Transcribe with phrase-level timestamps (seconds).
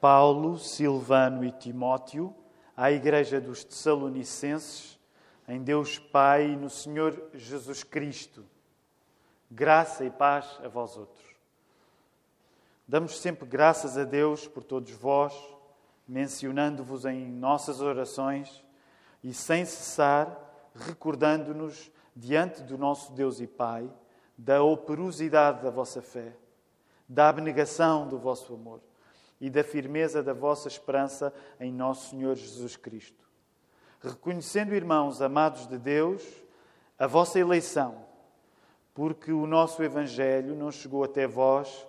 [0.00, 2.34] Paulo, Silvano e Timóteo,
[2.76, 4.98] à Igreja dos Tessalonicenses,
[5.48, 8.44] em Deus Pai e no Senhor Jesus Cristo.
[9.50, 11.24] Graça e paz a vós outros.
[12.86, 15.34] Damos sempre graças a Deus por todos vós,
[16.06, 18.62] mencionando-vos em nossas orações
[19.24, 20.44] e sem cessar
[20.74, 23.90] recordando-nos diante do nosso Deus e Pai
[24.36, 26.36] da operosidade da vossa fé,
[27.08, 28.80] da abnegação do vosso amor
[29.40, 33.26] e da firmeza da vossa esperança em nosso Senhor Jesus Cristo.
[34.00, 36.22] Reconhecendo, irmãos amados de Deus,
[36.98, 38.06] a vossa eleição,
[38.94, 41.86] porque o nosso Evangelho não chegou até vós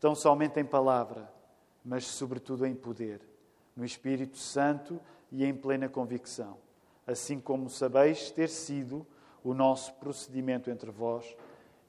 [0.00, 1.30] tão somente em palavra,
[1.84, 3.20] mas sobretudo em poder,
[3.74, 6.56] no Espírito Santo e em plena convicção,
[7.06, 9.06] assim como sabeis ter sido
[9.44, 11.36] o nosso procedimento entre vós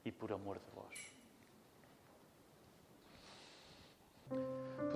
[0.06, 1.08] e por amor de vós.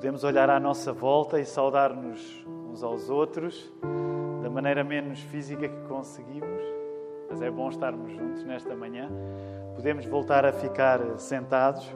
[0.02, 3.72] Podemos olhar à nossa volta e saudar-nos uns aos outros
[4.42, 6.60] da maneira menos física que conseguimos,
[7.30, 9.12] mas é bom estarmos juntos nesta manhã.
[9.76, 11.88] Podemos voltar a ficar sentados.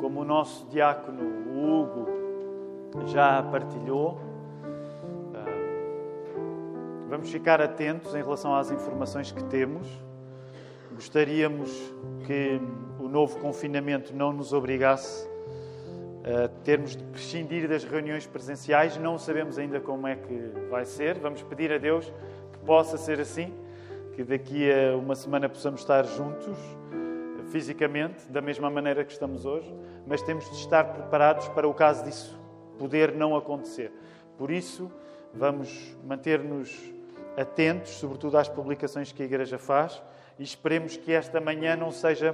[0.00, 2.06] Como o nosso diácono Hugo
[3.06, 4.20] já partilhou,
[7.08, 10.03] Vamos ficar atentos em relação às informações que temos.
[10.94, 11.70] Gostaríamos
[12.24, 12.60] que
[13.00, 15.28] o novo confinamento não nos obrigasse
[16.24, 18.96] a termos de prescindir das reuniões presenciais.
[18.96, 21.18] Não sabemos ainda como é que vai ser.
[21.18, 22.12] Vamos pedir a Deus
[22.52, 23.52] que possa ser assim,
[24.14, 26.56] que daqui a uma semana possamos estar juntos
[27.50, 29.74] fisicamente, da mesma maneira que estamos hoje,
[30.06, 32.38] mas temos de estar preparados para o caso disso
[32.78, 33.92] poder não acontecer.
[34.38, 34.90] Por isso,
[35.32, 36.72] vamos manter-nos
[37.36, 40.00] atentos, sobretudo às publicações que a Igreja faz,
[40.38, 42.32] e esperemos que esta manhã não seja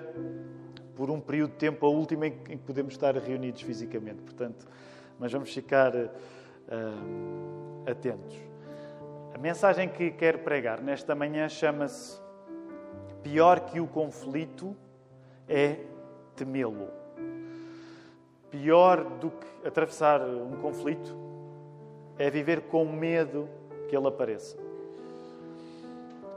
[0.95, 4.23] por um período de tempo a última em que podemos estar reunidos fisicamente.
[4.23, 4.67] Portanto,
[5.19, 8.37] mas vamos ficar uh, atentos.
[9.35, 12.21] A mensagem que quero pregar nesta manhã chama-se
[13.23, 14.75] Pior que o conflito
[15.47, 15.77] é
[16.35, 16.89] temê-lo.
[18.51, 21.17] Pior do que atravessar um conflito
[22.19, 23.49] é viver com medo
[23.89, 24.70] que ele apareça.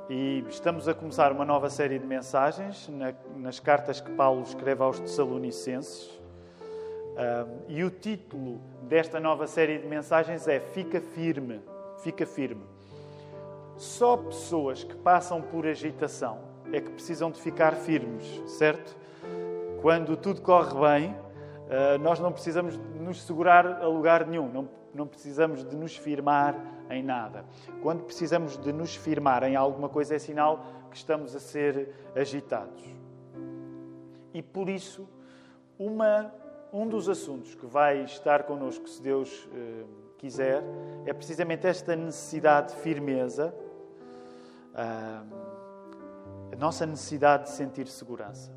[0.09, 4.83] E estamos a começar uma nova série de mensagens na, nas cartas que Paulo escreve
[4.83, 6.19] aos Tessalonicenses.
[7.69, 11.61] E o título desta nova série de mensagens é Fica firme,
[11.99, 12.63] fica firme.
[13.77, 16.39] Só pessoas que passam por agitação
[16.73, 18.97] é que precisam de ficar firmes, certo?
[19.81, 25.63] Quando tudo corre bem, uh, nós não precisamos nos segurar a lugar nenhum, não precisamos
[25.63, 26.55] de nos firmar
[26.89, 27.45] em nada.
[27.81, 32.83] Quando precisamos de nos firmar em alguma coisa, é sinal que estamos a ser agitados.
[34.33, 35.07] E por isso,
[35.77, 36.33] uma,
[36.71, 39.83] um dos assuntos que vai estar connosco, se Deus eh,
[40.17, 40.63] quiser,
[41.05, 43.53] é precisamente esta necessidade de firmeza,
[44.73, 45.23] ah,
[46.51, 48.51] a nossa necessidade de sentir segurança.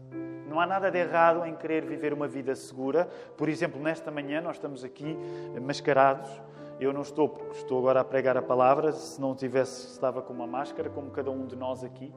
[0.48, 3.08] Não há nada de errado em querer viver uma vida segura.
[3.36, 5.16] Por exemplo, nesta manhã nós estamos aqui
[5.60, 6.30] mascarados
[6.78, 8.92] eu não estou, porque estou agora a pregar a palavra.
[8.92, 12.12] Se não tivesse, estava com uma máscara, como cada um de nós aqui.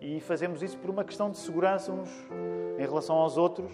[0.00, 2.10] E fazemos isso por uma questão de segurança uns
[2.78, 3.70] em relação aos outros,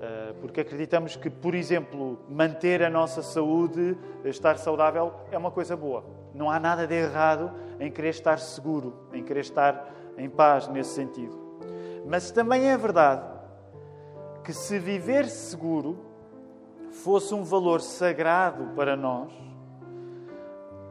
[0.00, 5.76] eh, porque acreditamos que, por exemplo, manter a nossa saúde, estar saudável, é uma coisa
[5.76, 6.04] boa.
[6.32, 10.90] Não há nada de errado em querer estar seguro, em querer estar em paz nesse
[10.90, 11.36] sentido.
[12.06, 13.28] Mas também é verdade
[14.44, 16.11] que se viver seguro
[16.92, 19.32] fosse um valor sagrado para nós,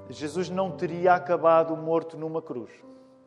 [0.10, 2.70] Jesus não teria acabado morto numa cruz.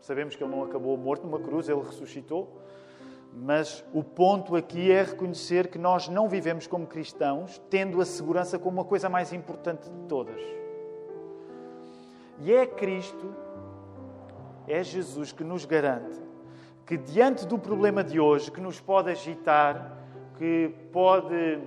[0.00, 2.60] Sabemos que ele não acabou morto numa cruz, ele ressuscitou.
[3.32, 8.58] Mas o ponto aqui é reconhecer que nós não vivemos como cristãos tendo a segurança
[8.58, 10.40] como a coisa mais importante de todas.
[12.40, 13.34] E é Cristo,
[14.68, 16.24] é Jesus que nos garante
[16.86, 19.96] que diante do problema de hoje, que nos pode agitar,
[20.36, 21.60] que pode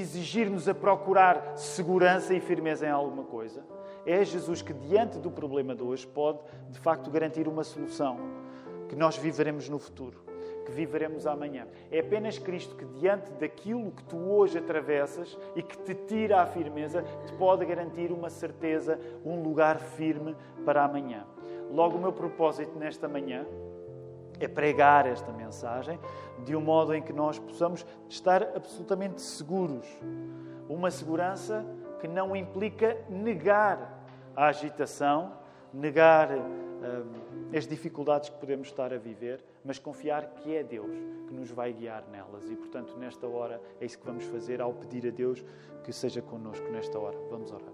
[0.00, 3.64] exigir-nos a procurar segurança e firmeza em alguma coisa,
[4.06, 6.38] é Jesus que, diante do problema de hoje, pode
[6.70, 8.18] de facto garantir uma solução
[8.88, 10.22] que nós viveremos no futuro,
[10.66, 11.66] que viveremos amanhã.
[11.90, 16.46] É apenas Cristo que, diante daquilo que tu hoje atravessas e que te tira a
[16.46, 21.26] firmeza, te pode garantir uma certeza, um lugar firme para amanhã.
[21.70, 23.46] Logo, o meu propósito nesta manhã
[24.40, 25.98] é pregar esta mensagem
[26.44, 29.86] de um modo em que nós possamos estar absolutamente seguros.
[30.68, 31.64] Uma segurança
[32.00, 34.04] que não implica negar
[34.36, 35.32] a agitação,
[35.72, 40.96] negar uh, as dificuldades que podemos estar a viver, mas confiar que é Deus
[41.28, 42.50] que nos vai guiar nelas.
[42.50, 45.44] E, portanto, nesta hora é isso que vamos fazer ao pedir a Deus
[45.84, 47.16] que seja connosco nesta hora.
[47.30, 47.72] Vamos orar.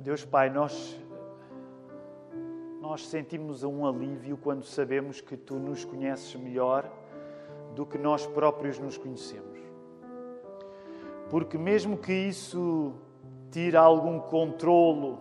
[0.00, 1.00] Deus Pai, nós
[2.84, 6.86] nós sentimos um alívio quando sabemos que tu nos conheces melhor
[7.74, 9.58] do que nós próprios nos conhecemos.
[11.30, 12.92] Porque mesmo que isso
[13.50, 15.18] tire algum controlo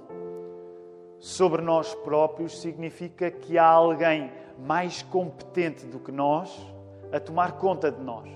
[1.20, 4.30] sobre nós próprios, significa que há alguém
[4.60, 6.70] mais competente do que nós
[7.14, 8.30] a tomar conta de nós,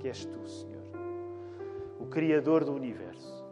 [0.00, 0.82] que és tu, Senhor,
[2.00, 3.44] o Criador do universo.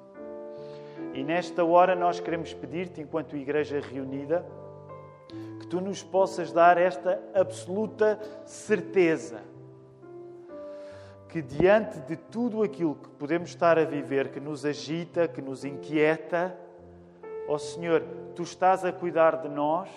[1.12, 4.46] E nesta hora nós queremos pedir-te, enquanto Igreja reunida,
[5.70, 9.40] tu nos possas dar esta absoluta certeza
[11.28, 15.64] que diante de tudo aquilo que podemos estar a viver, que nos agita, que nos
[15.64, 16.56] inquieta,
[17.46, 18.02] ó oh Senhor,
[18.34, 19.88] tu estás a cuidar de nós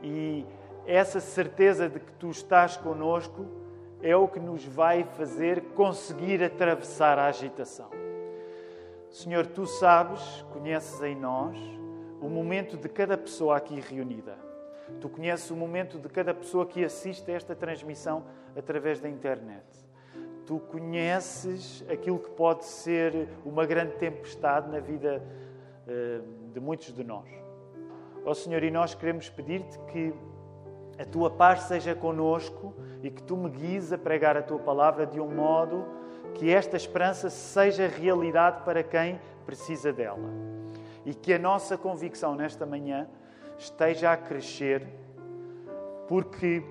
[0.00, 0.46] e
[0.86, 3.44] essa certeza de que tu estás conosco
[4.00, 7.90] é o que nos vai fazer conseguir atravessar a agitação.
[9.10, 11.81] Senhor, tu sabes, conheces em nós
[12.22, 14.36] o momento de cada pessoa aqui reunida.
[15.00, 18.24] Tu conheces o momento de cada pessoa que assiste a esta transmissão
[18.56, 19.64] através da internet.
[20.46, 25.22] Tu conheces aquilo que pode ser uma grande tempestade na vida
[25.86, 27.28] uh, de muitos de nós.
[28.24, 30.14] Ó oh, Senhor, e nós queremos pedir-te que
[30.98, 32.72] a tua paz seja conosco
[33.02, 35.84] e que tu me guies a pregar a tua palavra de um modo
[36.34, 40.51] que esta esperança seja realidade para quem precisa dela.
[41.04, 43.08] E que a nossa convicção nesta manhã
[43.58, 44.86] esteja a crescer,
[46.08, 46.62] porque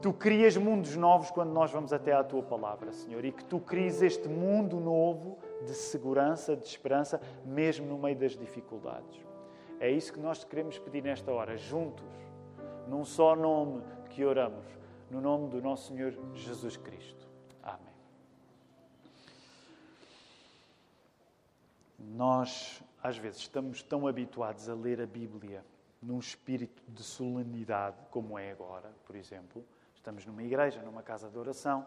[0.00, 3.58] tu crias mundos novos quando nós vamos até à tua palavra, Senhor, e que tu
[3.58, 9.26] crias este mundo novo de segurança, de esperança, mesmo no meio das dificuldades.
[9.80, 12.06] É isso que nós queremos pedir nesta hora, juntos,
[12.88, 14.66] num só nome que oramos,
[15.10, 17.28] no nome do nosso Senhor Jesus Cristo.
[17.62, 17.94] Amém.
[21.98, 25.64] Nós, às vezes, estamos tão habituados a ler a Bíblia
[26.02, 29.64] num espírito de solenidade, como é agora, por exemplo.
[29.94, 31.86] Estamos numa igreja, numa casa de oração.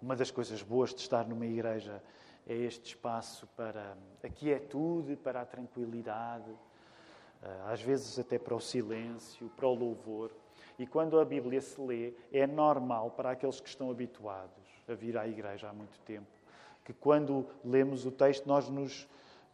[0.00, 2.02] Uma das coisas boas de estar numa igreja
[2.46, 6.50] é este espaço para a quietude, para a tranquilidade,
[7.42, 10.32] eh, às vezes até para o silêncio, para o louvor.
[10.78, 14.50] E quando a Bíblia se lê, é normal para aqueles que estão habituados
[14.88, 16.26] a vir à igreja há muito tempo,
[16.84, 19.06] que quando lemos o texto nós nos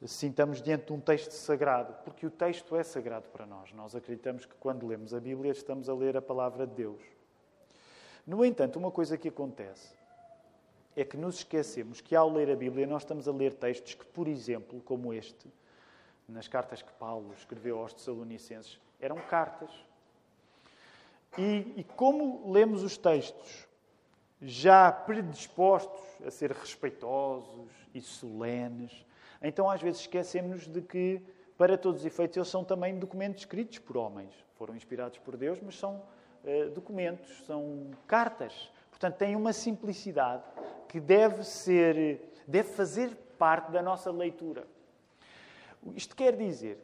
[0.07, 3.73] sintamos diante de um texto sagrado, porque o texto é sagrado para nós.
[3.73, 7.03] Nós acreditamos que quando lemos a Bíblia estamos a ler a palavra de Deus.
[8.27, 9.97] No entanto, uma coisa que acontece
[10.95, 14.05] é que nos esquecemos que ao ler a Bíblia nós estamos a ler textos que,
[14.05, 15.51] por exemplo, como este,
[16.29, 19.71] nas cartas que Paulo escreveu aos Tessalonicenses, eram cartas.
[21.37, 23.67] E, e como lemos os textos
[24.41, 29.05] já predispostos a ser respeitosos e solenes,
[29.43, 31.23] então, às vezes, esquecemos de que,
[31.57, 34.35] para todos os efeitos, eles são também documentos escritos por homens.
[34.57, 36.03] Foram inspirados por Deus, mas são
[36.45, 38.71] uh, documentos, são cartas.
[38.91, 40.43] Portanto, têm uma simplicidade
[40.89, 44.67] que deve ser, deve fazer parte da nossa leitura.
[45.95, 46.79] Isto quer dizer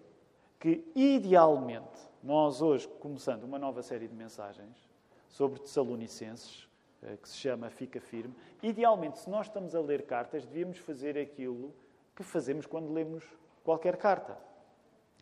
[0.61, 4.89] que, idealmente, nós hoje, começando uma nova série de mensagens
[5.29, 6.69] sobre Tessalonicenses,
[7.03, 11.19] eh, que se chama Fica Firme, idealmente, se nós estamos a ler cartas, devíamos fazer
[11.19, 11.75] aquilo
[12.15, 13.25] que fazemos quando lemos
[13.63, 14.39] qualquer carta.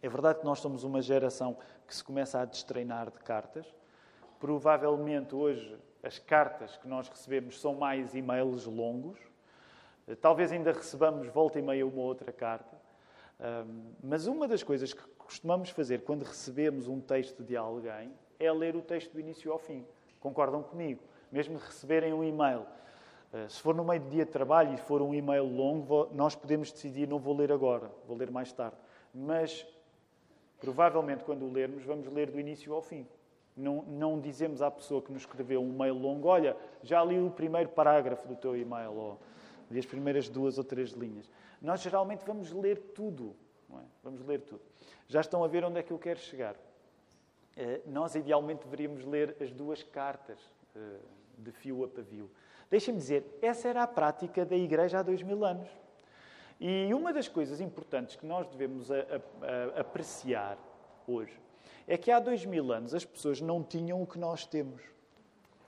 [0.03, 1.57] É verdade que nós somos uma geração
[1.87, 3.67] que se começa a destreinar de cartas.
[4.41, 9.19] Provavelmente hoje as cartas que nós recebemos são mais e-mails longos.
[10.21, 12.77] Talvez ainda recebamos volta e meia uma outra carta.
[14.03, 18.75] Mas uma das coisas que costumamos fazer quando recebemos um texto de alguém é ler
[18.75, 19.87] o texto do início ao fim.
[20.19, 21.03] Concordam comigo?
[21.31, 22.67] Mesmo receberem um e-mail eh,
[23.49, 26.71] se for no meio do dia de trabalho e for um e-mail longo, nós podemos
[26.71, 28.77] decidir não vou ler agora, vou ler mais tarde.
[29.15, 29.67] Mas
[30.61, 33.07] provavelmente quando o lermos, vamos ler do início ao fim.
[33.57, 37.31] Não, não dizemos à pessoa que nos escreveu um e-mail longo, olha, já li o
[37.31, 39.19] primeiro parágrafo do teu e-mail, ou
[39.71, 41.29] li as primeiras duas ou três linhas.
[41.61, 43.35] Nós geralmente vamos ler tudo.
[43.71, 43.85] É?
[44.03, 44.61] Vamos ler tudo.
[45.09, 46.57] Já estão a ver onde é que eu quero chegar.
[47.57, 50.39] Eh, nós, idealmente, deveríamos ler as duas cartas,
[50.75, 50.99] eh,
[51.39, 52.31] de fio a pavio.
[52.71, 55.69] Deixem-me dizer, essa era a prática da Igreja há dois mil anos.
[56.61, 60.57] E uma das coisas importantes que nós devemos a, a, a apreciar
[61.07, 61.39] hoje
[61.87, 64.83] é que há dois mil anos as pessoas não tinham o que nós temos.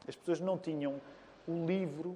[0.07, 1.01] As pessoas não tinham
[1.47, 2.11] o livro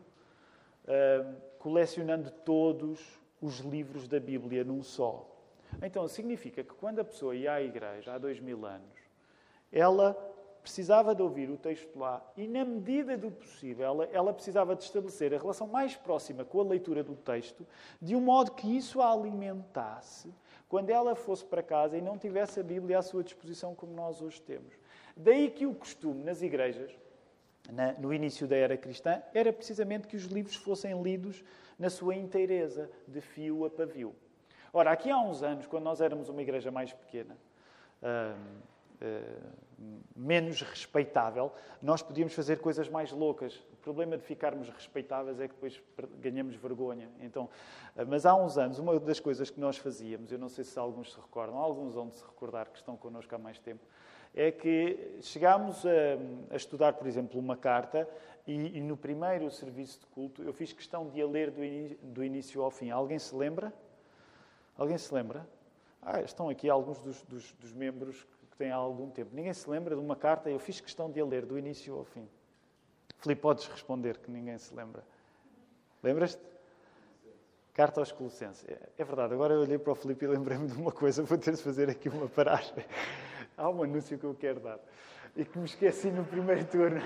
[0.85, 3.00] uh, colecionando todos
[3.40, 5.26] os livros da Bíblia num só.
[5.82, 8.97] Então, significa que quando a pessoa ia à igreja há dois mil anos,
[9.70, 10.16] ela
[10.68, 14.82] precisava de ouvir o texto lá e, na medida do possível, ela, ela, precisava de
[14.82, 17.66] estabelecer a relação mais próxima com a leitura do texto,
[18.02, 20.30] de um modo que isso a alimentasse
[20.68, 24.20] quando ela fosse para casa e não tivesse a Bíblia à sua disposição como nós
[24.20, 24.75] hoje temos.
[25.16, 26.94] Daí que o costume nas igrejas,
[27.72, 31.42] na, no início da era cristã, era precisamente que os livros fossem lidos
[31.78, 34.14] na sua inteireza, de fio a pavio.
[34.70, 37.38] Ora, aqui há uns anos, quando nós éramos uma igreja mais pequena,
[38.02, 38.60] hum,
[40.16, 43.54] menos respeitável, nós podíamos fazer coisas mais loucas.
[43.72, 45.80] O problema de ficarmos respeitáveis é que depois
[46.20, 47.08] ganhamos vergonha.
[47.20, 47.48] Então,
[48.08, 51.12] mas há uns anos, uma das coisas que nós fazíamos, eu não sei se alguns
[51.12, 53.84] se recordam, alguns vão se recordar que estão connosco há mais tempo,
[54.34, 58.08] é que chegámos a, a estudar, por exemplo, uma carta
[58.46, 61.60] e, e, no primeiro serviço de culto eu fiz questão de a ler do,
[62.12, 62.90] do início ao fim.
[62.90, 63.72] Alguém se lembra?
[64.76, 65.46] Alguém se lembra?
[66.02, 68.26] Ah, estão aqui alguns dos, dos, dos membros
[68.66, 69.30] há algum tempo.
[69.34, 70.50] Ninguém se lembra de uma carta?
[70.50, 72.28] Eu fiz questão de a ler do início ao fim.
[73.18, 75.02] Filipe, podes responder que ninguém se lembra.
[76.02, 76.42] Lembras-te?
[77.74, 78.64] Carta aos Colossenses.
[78.68, 81.38] É, é, verdade, agora eu olhei para o Filipe e lembrei-me de uma coisa, vou
[81.38, 82.84] ter de fazer aqui uma paragem.
[83.56, 84.78] Há um anúncio que eu quero dar
[85.36, 87.00] e que me esqueci no primeiro turno.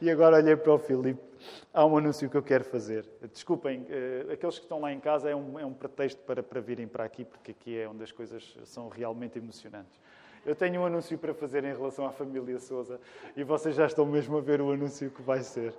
[0.00, 1.31] E agora olhei para o Filipe.
[1.74, 3.08] Há um anúncio que eu quero fazer.
[3.32, 6.60] Desculpem, uh, aqueles que estão lá em casa é um, é um pretexto para, para
[6.60, 9.98] virem para aqui, porque aqui é onde as coisas são realmente emocionantes.
[10.44, 13.00] Eu tenho um anúncio para fazer em relação à família Souza
[13.34, 15.72] e vocês já estão mesmo a ver o anúncio que vai ser.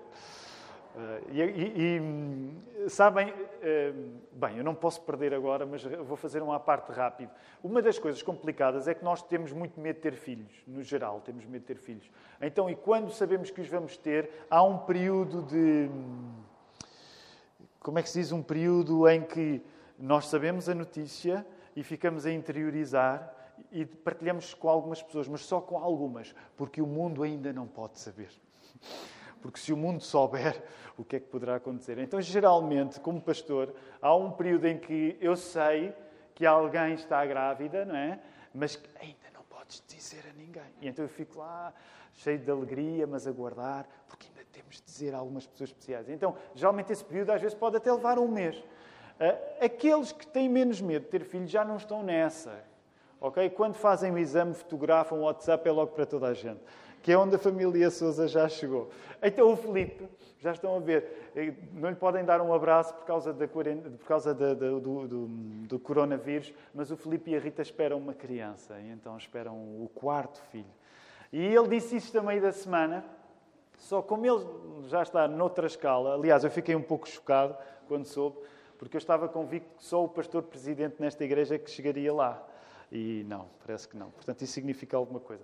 [0.94, 6.44] Uh, e, e, e, sabem, uh, bem, eu não posso perder agora, mas vou fazer
[6.44, 7.32] uma parte rápido.
[7.64, 11.20] Uma das coisas complicadas é que nós temos muito medo de ter filhos, no geral,
[11.22, 12.08] temos medo de ter filhos.
[12.40, 15.90] Então, e quando sabemos que os vamos ter, há um período de.
[17.80, 18.32] Como é que se diz?
[18.32, 19.64] Um período em que
[19.98, 21.44] nós sabemos a notícia
[21.76, 23.34] e ficamos a interiorizar
[23.72, 27.98] e partilhamos com algumas pessoas, mas só com algumas, porque o mundo ainda não pode
[27.98, 28.30] saber
[29.44, 30.64] porque se o mundo souber,
[30.98, 32.00] o que é que poderá acontecer?
[32.00, 35.94] Então, geralmente, como pastor, há um período em que eu sei
[36.34, 38.20] que alguém está grávida, não é?
[38.56, 40.64] Mas ainda não podes dizer a ninguém.
[40.82, 41.74] E então eu fico lá,
[42.14, 46.08] cheio de alegria, mas a guardar, porque ainda temos de dizer a algumas pessoas especiais.
[46.08, 48.64] Então, geralmente, esse período às vezes pode até levar um mês.
[49.20, 52.64] Ah, aqueles que têm menos medo de ter filhos já não estão nessa.
[53.20, 53.50] Ok?
[53.50, 56.62] Quando fazem o exame, fotografam o WhatsApp, é logo para toda a gente
[57.04, 58.90] que é onde a família Souza já chegou.
[59.22, 60.08] Então o Felipe,
[60.40, 64.08] já estão a ver, eh, não lhe podem dar um abraço por causa, da, por
[64.08, 65.28] causa da, da, do, do,
[65.68, 69.92] do, coronavírus, mas o Felipe e a Rita esperam uma criança, e então esperam o
[69.94, 70.66] quarto filho.
[71.32, 73.04] E ele disse isto a meio da semana,
[73.78, 74.46] só como ele
[74.88, 78.38] já está noutra escala, aliás, eu fiquei um pouco chocado quando soube,
[78.78, 82.42] porque eu estava convicto que só o pastor presidente nesta igreja que chegaria lá.
[82.92, 84.12] E não, parece que não.
[84.12, 85.44] Portanto, isso significa alguma coisa.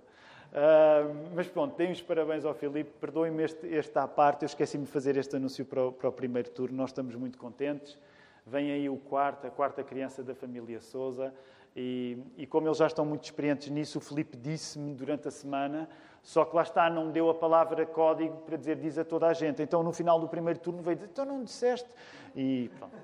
[0.50, 2.90] Uh, mas pronto, deem os parabéns ao Filipe.
[3.00, 6.12] Perdoem-me este, este à parte, eu esqueci-me de fazer este anúncio para o, para o,
[6.12, 6.76] primeiro turno.
[6.76, 7.96] Nós estamos muito contentes.
[8.44, 11.32] Vem aí o quarto, a quarta criança da família Souza.
[11.76, 15.88] E, e como eles já estão muito experientes nisso, o Filipe disse-me durante a semana,
[16.20, 19.32] só que lá está, não deu a palavra código para dizer diz a toda a
[19.32, 19.62] gente.
[19.62, 21.88] Então no final do primeiro turno veio dizer, então não disseste.
[22.34, 22.96] E pronto.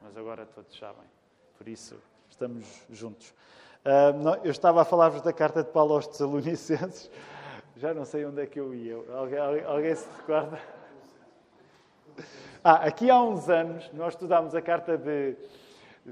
[0.00, 1.04] Mas agora todos sabem.
[1.58, 3.34] Por isso, estamos juntos.
[4.22, 7.10] Não, eu estava a falar-vos da carta de Paulo aos Tessalonicenses.
[7.76, 8.96] Já não sei onde é que eu ia.
[9.14, 10.60] Alguém, alguém se recorda?
[12.62, 15.34] Ah, aqui há uns anos nós estudámos a carta de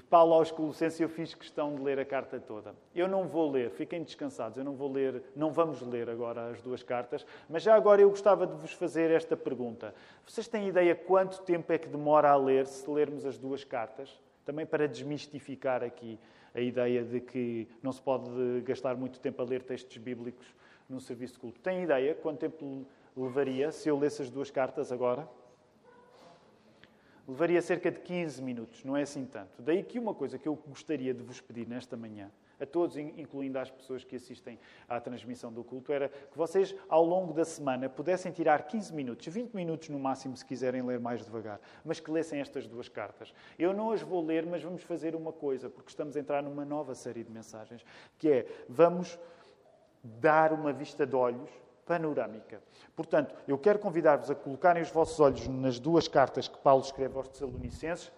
[0.09, 2.75] Paulo aos Colossenses e eu fiz questão de ler a carta toda.
[2.95, 6.63] Eu não vou ler, fiquem descansados, eu não vou ler, não vamos ler agora as
[6.63, 9.95] duas cartas, mas já agora eu gostava de vos fazer esta pergunta.
[10.27, 14.19] Vocês têm ideia quanto tempo é que demora a ler se lermos as duas cartas?
[14.43, 16.19] Também para desmistificar aqui
[16.55, 20.47] a ideia de que não se pode gastar muito tempo a ler textos bíblicos
[20.89, 21.61] num serviço de culto.
[21.61, 22.87] Tem ideia quanto tempo
[23.17, 25.29] levaria se eu lesse as duas cartas agora?
[27.27, 29.61] Levaria cerca de 15 minutos, não é assim tanto.
[29.61, 33.59] Daí que uma coisa que eu gostaria de vos pedir nesta manhã a todos, incluindo
[33.59, 37.89] as pessoas que assistem à transmissão do culto, era que vocês, ao longo da semana,
[37.89, 42.11] pudessem tirar 15 minutos, 20 minutos no máximo, se quiserem ler mais devagar, mas que
[42.11, 43.33] lessem estas duas cartas.
[43.59, 46.65] Eu não as vou ler, mas vamos fazer uma coisa, porque estamos a entrar numa
[46.65, 47.85] nova série de mensagens,
[48.19, 49.19] que é, vamos
[50.03, 51.51] dar uma vista de olhos
[51.89, 52.63] panorâmica.
[52.95, 57.17] Portanto, eu quero convidar-vos a colocarem os vossos olhos nas duas cartas que Paulo escreve
[57.17, 58.13] aos Tessalonicenses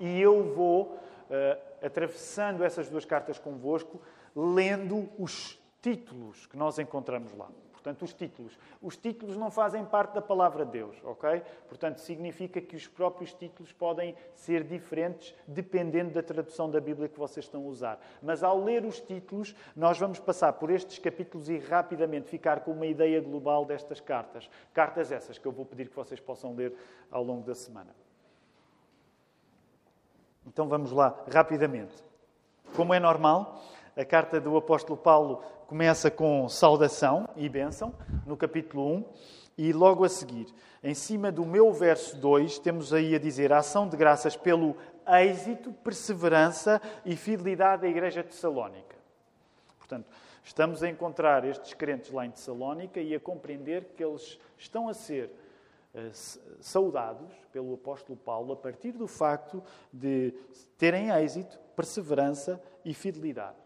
[0.00, 4.00] e eu vou uh, atravessando essas duas cartas convosco,
[4.34, 7.50] lendo os títulos que nós encontramos lá.
[7.84, 8.58] Portanto, os títulos.
[8.80, 11.42] Os títulos não fazem parte da palavra de Deus, ok?
[11.68, 17.18] Portanto, significa que os próprios títulos podem ser diferentes dependendo da tradução da Bíblia que
[17.18, 18.00] vocês estão a usar.
[18.22, 22.70] Mas ao ler os títulos, nós vamos passar por estes capítulos e rapidamente ficar com
[22.70, 24.48] uma ideia global destas cartas.
[24.72, 26.74] Cartas essas que eu vou pedir que vocês possam ler
[27.10, 27.94] ao longo da semana.
[30.46, 31.94] Então vamos lá, rapidamente.
[32.76, 33.62] Como é normal,
[33.96, 37.94] a carta do apóstolo Paulo começa com saudação e bênção,
[38.26, 39.04] no capítulo 1,
[39.56, 40.46] e logo a seguir,
[40.82, 44.76] em cima do meu verso 2, temos aí a dizer a ação de graças pelo
[45.06, 48.96] êxito, perseverança e fidelidade da igreja de Tessalónica.
[49.78, 50.06] Portanto,
[50.42, 54.94] estamos a encontrar estes crentes lá em Tessalónica e a compreender que eles estão a
[54.94, 55.30] ser
[56.60, 60.32] saudados pelo apóstolo Paulo a partir do facto de
[60.76, 63.64] terem êxito, perseverança e fidelidade.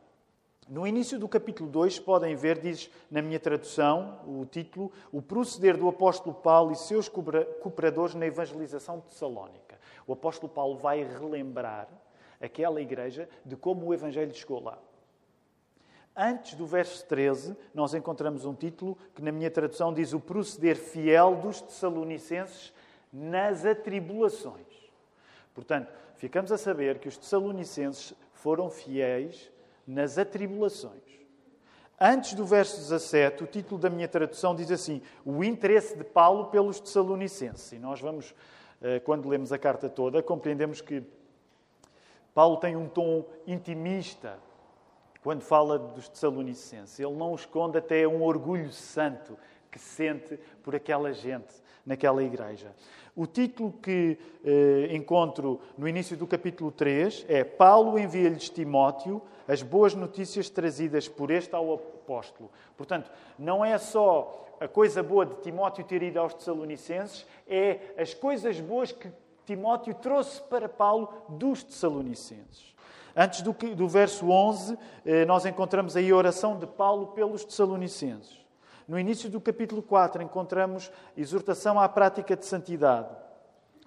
[0.69, 5.79] No início do capítulo 2, podem ver, diz na minha tradução, o título, o proceder
[5.79, 9.79] do apóstolo Paulo e seus cooperadores na evangelização de Tessalónica.
[10.07, 11.89] O apóstolo Paulo vai relembrar
[12.39, 14.79] aquela igreja de como o evangelho chegou lá.
[16.21, 20.75] Antes do verso 13, nós encontramos um título que, na minha tradução, diz o proceder
[20.75, 22.73] fiel dos Tessalonicenses
[23.13, 24.67] nas atribulações.
[25.55, 29.49] Portanto, ficamos a saber que os Tessalonicenses foram fiéis
[29.87, 31.05] nas atribulações.
[32.01, 36.47] Antes do verso 17, o título da minha tradução diz assim: O interesse de Paulo
[36.47, 37.71] pelos Tessalonicenses.
[37.71, 38.35] E nós vamos,
[38.83, 41.01] eh, quando lemos a carta toda, compreendemos que
[42.35, 44.37] Paulo tem um tom intimista
[45.23, 46.99] quando fala dos Tessalonicenses.
[46.99, 49.37] Ele não esconde até um orgulho santo
[49.71, 52.75] que sente por aquela gente naquela igreja.
[53.17, 59.63] O título que eh, encontro no início do capítulo 3 é Paulo envia-lhes Timóteo as
[59.63, 62.51] boas notícias trazidas por este ao apóstolo.
[62.77, 68.13] Portanto, não é só a coisa boa de Timóteo ter ido aos Tessalonicenses, é as
[68.13, 69.11] coisas boas que
[69.47, 72.75] Timóteo trouxe para Paulo dos Tessalonicenses.
[73.21, 78.39] Antes do, do verso 11, eh, nós encontramos aí a oração de Paulo pelos Tessalonicenses.
[78.87, 83.09] No início do capítulo 4, encontramos exortação à prática de santidade.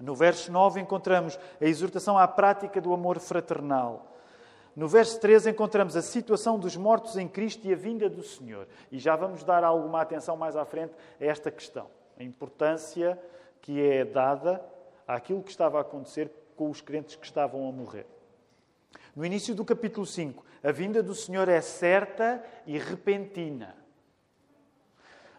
[0.01, 4.11] No verso 9, encontramos a exortação à prática do amor fraternal.
[4.75, 8.67] No verso 13, encontramos a situação dos mortos em Cristo e a vinda do Senhor.
[8.91, 11.87] E já vamos dar alguma atenção mais à frente a esta questão.
[12.19, 13.17] A importância
[13.61, 14.61] que é dada
[15.07, 18.05] àquilo que estava a acontecer com os crentes que estavam a morrer.
[19.15, 23.75] No início do capítulo 5, a vinda do Senhor é certa e repentina.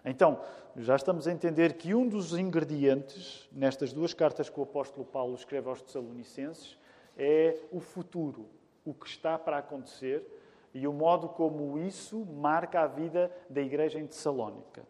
[0.04, 0.40] Então,
[0.76, 5.35] já estamos a entender que um dos ingredientes nestas duas cartas que o apóstolo Paulo
[5.35, 6.76] escreve aos Tessalonicenses
[7.16, 8.46] é o futuro,
[8.85, 10.26] o que está para acontecer
[10.74, 14.82] e o modo como isso marca a vida da igreja em Tessalónica.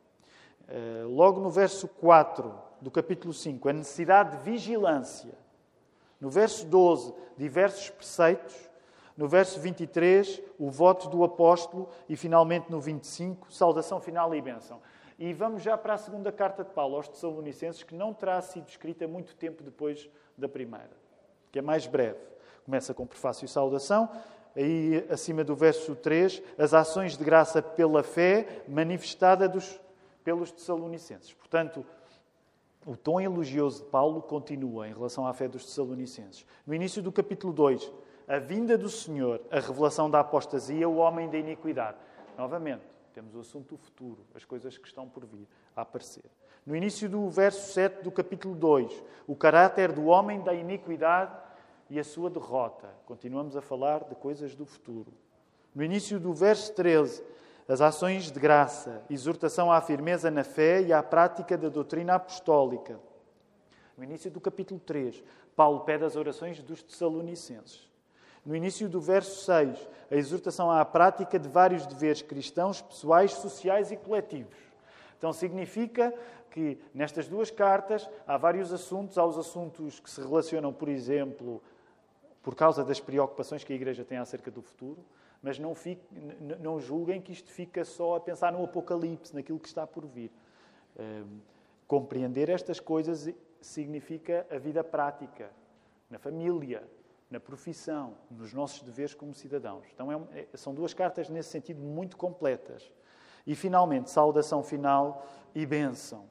[0.68, 5.34] Eh, logo no verso 4 do capítulo 5, a necessidade de vigilância.
[6.20, 8.71] No verso 12, diversos preceitos.
[9.16, 11.88] No verso 23, o voto do apóstolo.
[12.08, 14.80] E finalmente no 25, saudação final e bênção.
[15.18, 18.68] E vamos já para a segunda carta de Paulo aos Tessalonicenses, que não terá sido
[18.68, 20.90] escrita muito tempo depois da primeira,
[21.50, 22.18] que é mais breve.
[22.64, 24.08] Começa com prefácio e saudação,
[24.56, 29.80] aí acima do verso 3, as ações de graça pela fé manifestada dos,
[30.24, 31.32] pelos Tessalonicenses.
[31.34, 31.84] Portanto,
[32.84, 36.44] o tom elogioso de Paulo continua em relação à fé dos Tessalonicenses.
[36.66, 37.92] No início do capítulo 2,
[38.32, 41.98] a vinda do Senhor, a revelação da apostasia, o homem da iniquidade.
[42.38, 42.80] Novamente,
[43.12, 46.24] temos o assunto do futuro, as coisas que estão por vir a aparecer.
[46.64, 51.30] No início do verso 7 do capítulo 2, o caráter do homem da iniquidade
[51.90, 52.88] e a sua derrota.
[53.04, 55.12] Continuamos a falar de coisas do futuro.
[55.74, 57.22] No início do verso 13,
[57.68, 62.98] as ações de graça, exortação à firmeza na fé e à prática da doutrina apostólica.
[63.94, 65.22] No início do capítulo 3,
[65.54, 67.91] Paulo pede as orações dos Tessalonicenses.
[68.44, 73.90] No início do verso 6, a exortação à prática de vários deveres cristãos, pessoais, sociais
[73.92, 74.56] e coletivos.
[75.16, 76.12] Então significa
[76.50, 81.62] que nestas duas cartas há vários assuntos, há os assuntos que se relacionam, por exemplo,
[82.42, 84.98] por causa das preocupações que a Igreja tem acerca do futuro,
[85.40, 86.02] mas não, fique,
[86.60, 90.30] não julguem que isto fica só a pensar no Apocalipse, naquilo que está por vir.
[90.98, 91.38] Um,
[91.86, 95.50] compreender estas coisas significa a vida prática,
[96.10, 96.82] na família,
[97.32, 99.86] na profissão, nos nossos deveres como cidadãos.
[99.94, 102.92] Então, é, é, são duas cartas nesse sentido muito completas.
[103.46, 106.30] E, finalmente, saudação final e bênção.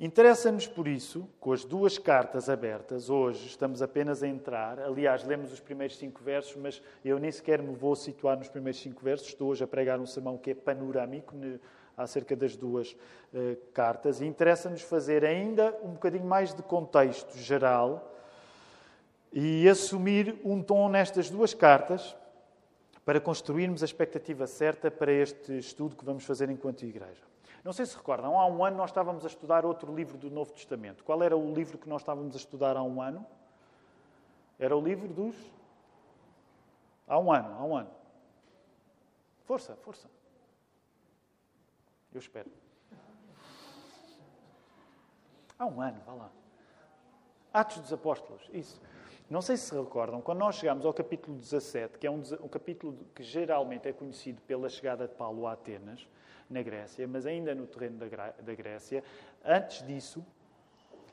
[0.00, 4.78] Interessa-nos, por isso, com as duas cartas abertas, hoje estamos apenas a entrar.
[4.78, 8.80] Aliás, lemos os primeiros cinco versos, mas eu nem sequer me vou situar nos primeiros
[8.80, 9.28] cinco versos.
[9.28, 11.34] Estou hoje a pregar um sermão que é panorâmico
[11.96, 14.20] acerca das duas uh, cartas.
[14.20, 18.14] E interessa-nos fazer ainda um bocadinho mais de contexto geral
[19.32, 22.16] e assumir um tom nestas duas cartas
[23.04, 27.22] para construirmos a expectativa certa para este estudo que vamos fazer enquanto igreja.
[27.64, 30.52] Não sei se recordam, há um ano nós estávamos a estudar outro livro do Novo
[30.52, 31.04] Testamento.
[31.04, 33.26] Qual era o livro que nós estávamos a estudar há um ano?
[34.58, 35.36] Era o livro dos.
[37.06, 37.90] Há um ano, há um ano.
[39.44, 40.08] Força, força.
[42.12, 42.50] Eu espero.
[45.58, 46.30] Há um ano, vá lá.
[47.52, 48.80] Atos dos Apóstolos, isso.
[49.28, 52.96] Não sei se recordam, quando nós chegamos ao capítulo 17, que é um, um capítulo
[53.14, 56.08] que geralmente é conhecido pela chegada de Paulo a Atenas,
[56.48, 59.04] na Grécia, mas ainda no terreno da Grécia.
[59.44, 60.24] Antes disso,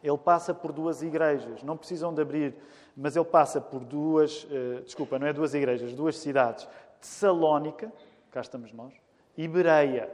[0.01, 1.61] ele passa por duas igrejas.
[1.61, 2.55] Não precisam de abrir,
[2.95, 6.65] mas ele passa por duas, uh, desculpa, não é duas igrejas, duas cidades.
[7.01, 7.91] Tessalónica,
[8.31, 8.93] cá estamos nós,
[9.37, 10.09] e Bereia.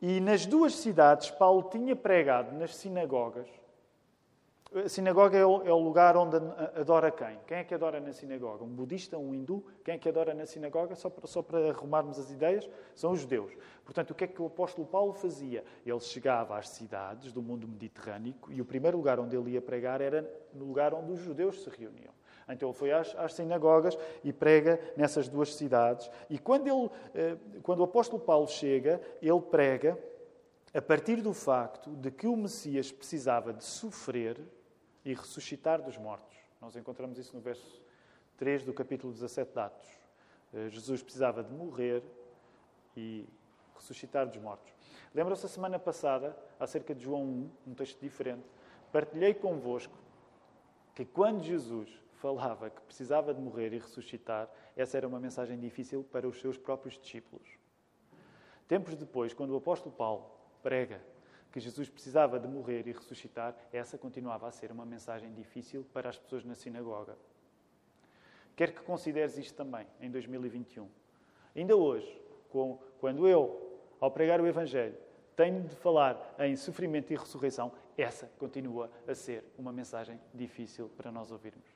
[0.00, 3.48] E nas duas cidades, Paulo tinha pregado nas sinagogas
[4.74, 6.36] a sinagoga é o, é o, lugar onde
[6.78, 7.38] adora quem?
[7.46, 8.64] Quem é que adora na sinagoga?
[8.64, 9.64] Um budista, um hindu?
[9.82, 10.94] Quem é que adora na sinagoga?
[10.94, 13.50] Só para, só para arrumarmos as ideias, são os judeus.
[13.82, 15.64] Portanto, o que é que o apóstolo Paulo fazia?
[15.86, 20.02] Ele chegava às cidades do mundo mediterrâneo e o primeiro lugar onde ele ia pregar
[20.02, 22.12] era no lugar onde os judeus se reuniam.
[22.46, 26.10] Então ele foi às, às sinagogas e prega nessas duas cidades.
[26.28, 29.98] E quando, ele, eh, quando o apóstolo Paulo chega, ele prega
[30.74, 34.38] a partir do facto de que o Messias precisava de sofrer
[35.04, 36.36] e ressuscitar dos mortos.
[36.60, 37.82] Nós encontramos isso no verso
[38.36, 39.88] 3 do capítulo 17 de Atos.
[40.52, 42.02] Eh, Jesus precisava de morrer
[42.96, 43.26] e
[43.74, 44.72] ressuscitar dos mortos.
[45.14, 48.44] Lembram-se a semana passada, acerca de João 1, um texto diferente,
[48.92, 49.96] partilhei convosco
[50.94, 56.04] que quando Jesus falava que precisava de morrer e ressuscitar, essa era uma mensagem difícil
[56.10, 57.48] para os seus próprios discípulos.
[58.66, 60.30] Tempos depois, quando o apóstolo Paulo
[60.62, 61.00] prega
[61.52, 66.08] que Jesus precisava de morrer e ressuscitar, essa continuava a ser uma mensagem difícil para
[66.08, 67.16] as pessoas na sinagoga.
[68.54, 70.88] Quero que consideres isto também em 2021.
[71.56, 72.20] Ainda hoje,
[73.00, 74.96] quando eu, ao pregar o Evangelho,
[75.36, 81.12] tenho de falar em sofrimento e ressurreição, essa continua a ser uma mensagem difícil para
[81.12, 81.68] nós ouvirmos.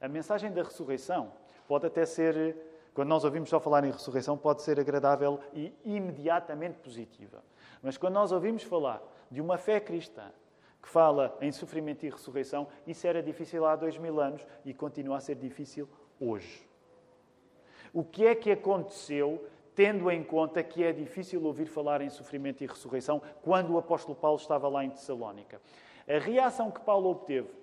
[0.00, 1.32] A mensagem da ressurreição
[1.66, 2.56] pode até ser,
[2.94, 7.42] quando nós ouvimos só falar em ressurreição, pode ser agradável e imediatamente positiva.
[7.82, 10.30] Mas quando nós ouvimos falar de uma fé cristã
[10.82, 15.16] que fala em sofrimento e ressurreição, isso era difícil há dois mil anos e continua
[15.16, 15.88] a ser difícil
[16.20, 16.68] hoje.
[17.94, 22.62] O que é que aconteceu, tendo em conta que é difícil ouvir falar em sofrimento
[22.62, 25.60] e ressurreição, quando o apóstolo Paulo estava lá em Tessalónica?
[26.06, 27.61] A reação que Paulo obteve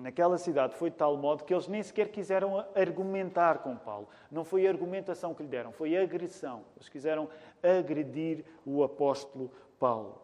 [0.00, 4.08] naquela cidade foi de tal modo que eles nem sequer quiseram argumentar com Paulo.
[4.30, 6.64] Não foi argumentação que lhe deram, foi agressão.
[6.76, 7.28] Eles quiseram
[7.62, 10.20] agredir o apóstolo Paulo.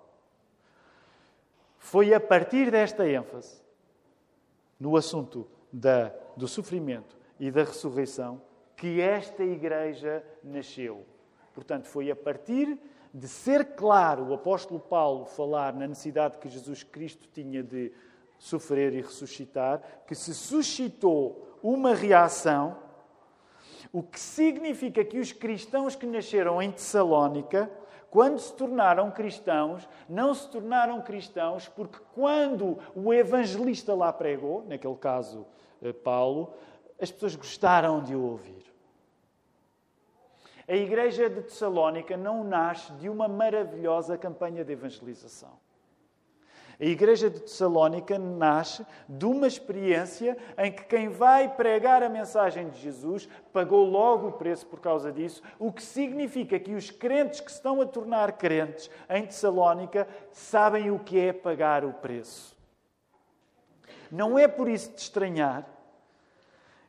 [1.78, 3.62] Foi a partir desta ênfase
[4.78, 8.40] no assunto da, do sofrimento e da ressurreição
[8.76, 11.04] que esta igreja nasceu.
[11.54, 12.78] Portanto, foi a partir
[13.12, 17.90] de ser claro o apóstolo Paulo falar na necessidade que Jesus Cristo tinha de
[18.38, 22.76] sofrer e ressuscitar, que se suscitou uma reação,
[23.92, 27.70] o que significa que os cristãos que nasceram em Tessalónica,
[28.10, 34.96] quando se tornaram cristãos, não se tornaram cristãos porque quando o evangelista lá pregou, naquele
[34.96, 35.46] caso
[35.82, 36.54] eh, Paulo,
[37.00, 38.64] as pessoas gostaram de o ouvir.
[40.68, 45.65] A igreja de Tessalónica não nasce de uma maravilhosa campanha de evangelização.
[46.78, 52.68] A igreja de Tessalónica nasce de uma experiência em que quem vai pregar a mensagem
[52.68, 57.40] de Jesus pagou logo o preço por causa disso, o que significa que os crentes
[57.40, 62.54] que estão a tornar crentes em Tessalónica sabem o que é pagar o preço.
[64.10, 65.66] Não é por isso de estranhar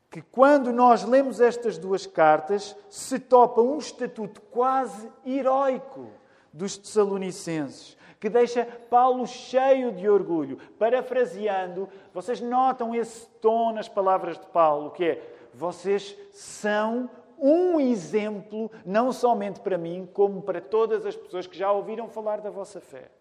[0.10, 6.10] que quando nós lemos estas duas cartas se topa um estatuto quase heroico
[6.54, 10.58] dos Tessalonicenses que deixa Paulo cheio de orgulho.
[10.80, 18.72] Parafraseando, vocês notam esse tom nas palavras de Paulo, que é: vocês são um exemplo,
[18.86, 22.82] não somente para mim, como para todas as pessoas que já ouviram falar da vossa
[22.82, 23.12] fé.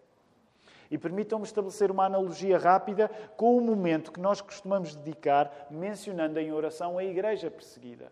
[0.89, 6.51] E permitam-me estabelecer uma analogia rápida com o momento que nós costumamos dedicar mencionando em
[6.51, 8.11] oração a igreja perseguida.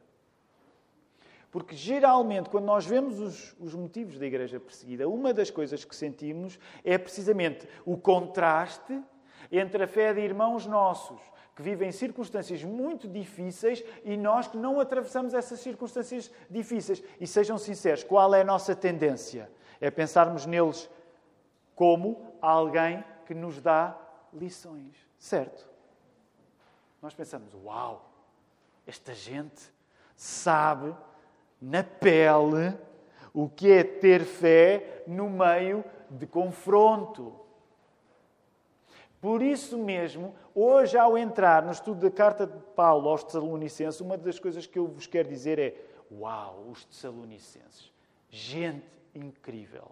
[1.55, 5.95] Porque geralmente, quando nós vemos os, os, motivos da igreja perseguida, uma das coisas que
[5.95, 9.01] sentimos é precisamente o contraste
[9.49, 11.21] entre a fé de irmãos nossos
[11.55, 17.01] que vivem circunstâncias muito difíceis e nós que não atravessamos essas circunstâncias difíceis.
[17.21, 19.49] E sejam sinceros, qual é a nossa tendência?
[19.79, 20.89] É pensarmos neles
[21.73, 23.97] como alguém que nos dá
[24.33, 25.69] lições, certo?
[27.01, 28.11] Nós pensamos, uau,
[28.85, 29.73] esta gente
[30.17, 30.93] sabe
[31.65, 32.77] na pele
[33.33, 37.33] o que é ter fé no meio de confronto.
[39.19, 44.15] Por isso mesmo, hoje, ao entrar no estudo da carta de Paulo aos Tessalonicenses, uma
[44.15, 45.75] das coisas que eu vos quero dizer é:
[46.11, 47.91] Uau, os Tessalonicenses,
[48.29, 49.91] gente incrível.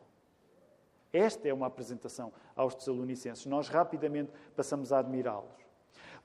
[1.12, 3.48] Esta é uma apresentação aos Tessalonicenses.
[3.48, 5.64] Nós rapidamente passamos a admirá-los.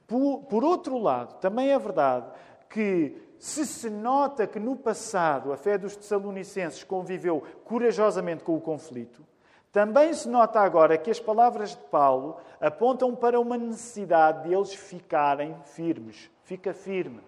[0.07, 2.31] Por, por outro lado, também é verdade
[2.69, 8.61] que se se nota que no passado a fé dos Tessalonicenses conviveu corajosamente com o
[8.61, 9.25] conflito,
[9.71, 14.75] também se nota agora que as palavras de Paulo apontam para uma necessidade de eles
[14.75, 16.31] ficarem firmes.
[16.43, 17.21] Fica firme.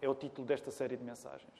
[0.00, 1.52] É o título desta série de mensagens.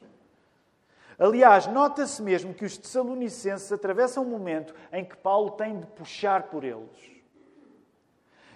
[1.19, 6.45] Aliás, nota-se mesmo que os Tessalonicenses atravessam um momento em que Paulo tem de puxar
[6.45, 7.11] por eles.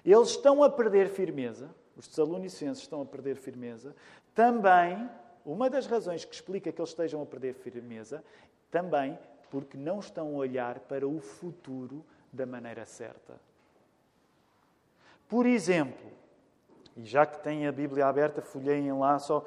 [0.02, 3.94] Eles estão a perder firmeza, os Tessalonicenses estão a perder firmeza.
[4.34, 5.08] Também,
[5.44, 8.24] uma das razões que explica que eles estejam a perder firmeza,
[8.70, 9.18] também
[9.50, 13.38] porque não estão a olhar para o futuro da maneira certa.
[15.28, 16.10] Por exemplo,
[16.96, 19.38] e já que têm a Bíblia aberta, folheiem lá só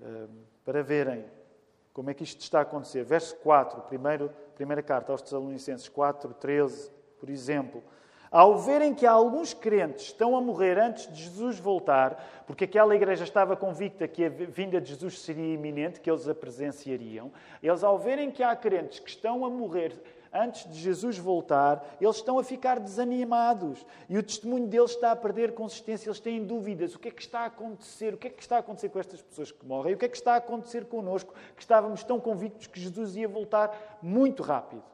[0.00, 0.28] uh,
[0.64, 1.24] para verem
[1.92, 3.04] como é que isto está a acontecer.
[3.04, 7.82] Verso 4, primeiro, primeira carta aos Tessalonicenses 4, 13, por exemplo.
[8.34, 13.22] Ao verem que alguns crentes estão a morrer antes de Jesus voltar, porque aquela igreja
[13.22, 17.30] estava convicta que a vinda de Jesus seria iminente, que eles a presenciariam,
[17.62, 19.94] eles, ao verem que há crentes que estão a morrer
[20.32, 25.16] antes de Jesus voltar, eles estão a ficar desanimados e o testemunho deles está a
[25.16, 26.08] perder consistência.
[26.08, 28.14] Eles têm dúvidas: o que é que está a acontecer?
[28.14, 29.94] O que é que está a acontecer com estas pessoas que morrem?
[29.94, 33.28] O que é que está a acontecer connosco que estávamos tão convictos que Jesus ia
[33.28, 34.93] voltar muito rápido?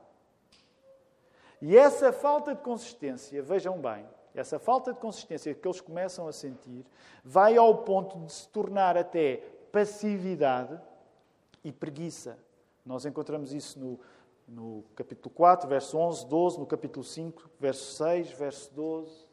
[1.60, 6.32] E essa falta de consistência, vejam bem, essa falta de consistência que eles começam a
[6.32, 6.84] sentir,
[7.24, 9.36] vai ao ponto de se tornar até
[9.70, 10.80] passividade
[11.62, 12.38] e preguiça.
[12.84, 14.00] Nós encontramos isso no,
[14.48, 19.28] no capítulo 4, verso 11, 12, no capítulo 5, verso 6, verso 12.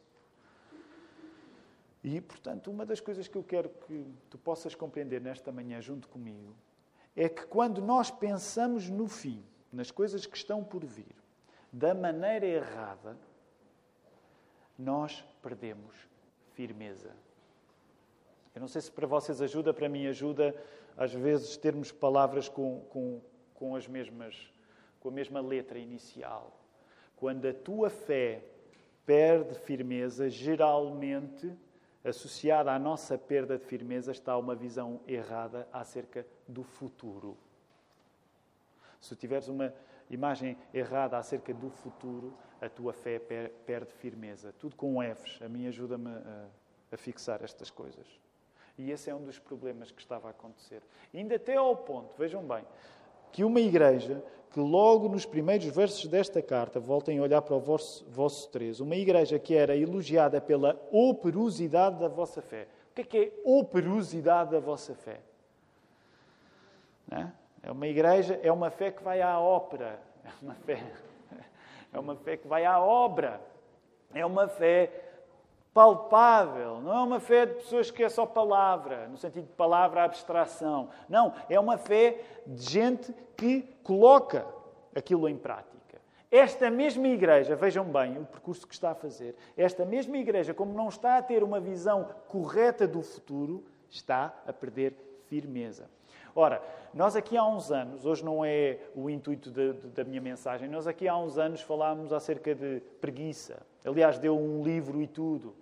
[2.04, 6.08] E, portanto, uma das coisas que eu quero que tu possas compreender nesta manhã junto
[6.08, 6.54] comigo
[7.16, 11.17] é que quando nós pensamos no fim, nas coisas que estão por vir,
[11.72, 13.16] da maneira errada,
[14.78, 15.94] nós perdemos
[16.54, 17.10] firmeza.
[18.54, 20.54] Eu não sei se para vocês ajuda, para mim ajuda,
[20.96, 23.20] às vezes, termos palavras com, com,
[23.54, 24.52] com, as mesmas,
[24.98, 26.58] com a mesma letra inicial.
[27.16, 28.42] Quando a tua fé
[29.06, 31.52] perde firmeza, geralmente,
[32.04, 37.36] associada à nossa perda de firmeza, está uma visão errada acerca do futuro.
[39.00, 39.72] Se tiveres uma
[40.10, 43.18] imagem errada acerca do futuro, a tua fé
[43.64, 44.52] perde firmeza.
[44.58, 45.40] Tudo com Fs.
[45.42, 46.46] A mim ajuda-me a,
[46.92, 48.06] a, fixar estas coisas.
[48.76, 50.82] E esse é um dos problemas que estava a acontecer.
[51.12, 52.64] Ainda até ao ponto, vejam bem,
[53.32, 57.60] que uma igreja que logo nos primeiros versos desta carta, voltem a olhar para o
[57.60, 62.66] vosso, vosso 3, uma igreja que era elogiada pela operosidade da vossa fé.
[62.90, 65.20] O que é que é operosidade da vossa fé?
[67.10, 67.32] Não é?
[67.62, 70.00] É uma igreja, é uma fé que vai à ópera.
[70.24, 70.82] É uma fé,
[71.92, 73.40] é uma fé que vai à obra.
[74.14, 74.90] É uma fé
[75.74, 76.80] palpável.
[76.80, 80.88] Não é uma fé de pessoas que é só palavra, no sentido de palavra abstração.
[81.08, 84.44] Não, é uma fé de gente que coloca
[84.94, 85.78] aquilo em prática.
[86.30, 90.74] Esta mesma igreja, vejam bem o percurso que está a fazer, esta mesma igreja, como
[90.74, 95.88] não está a ter uma visão correta do futuro, está a perder firmeza.
[96.34, 96.62] Ora,
[96.94, 100.68] nós aqui há uns anos, hoje não é o intuito de, de, da minha mensagem,
[100.68, 103.66] nós aqui há uns anos falámos acerca de preguiça.
[103.84, 105.54] Aliás, deu um livro e tudo.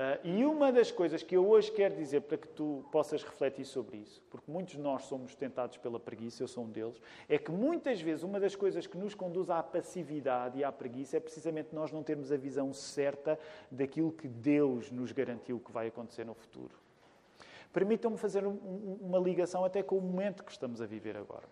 [0.00, 3.66] Uh, e uma das coisas que eu hoje quero dizer para que tu possas refletir
[3.66, 6.98] sobre isso, porque muitos de nós somos tentados pela preguiça, eu sou um deles,
[7.28, 11.18] é que muitas vezes uma das coisas que nos conduz à passividade e à preguiça
[11.18, 13.38] é precisamente nós não termos a visão certa
[13.70, 16.79] daquilo que Deus nos garantiu que vai acontecer no futuro.
[17.72, 21.48] Permitam-me fazer um, uma ligação até com o momento que estamos a viver agora.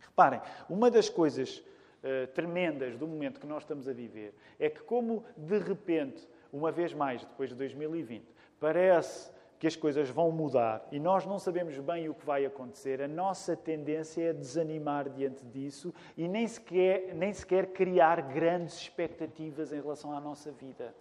[0.00, 4.80] Reparem, uma das coisas uh, tremendas do momento que nós estamos a viver é que,
[4.80, 8.24] como de repente, uma vez mais, depois de 2020,
[8.58, 13.00] parece que as coisas vão mudar e nós não sabemos bem o que vai acontecer,
[13.00, 19.72] a nossa tendência é desanimar diante disso e nem sequer, nem sequer criar grandes expectativas
[19.72, 20.94] em relação à nossa vida.